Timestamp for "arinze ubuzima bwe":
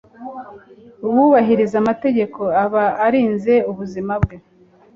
3.05-4.35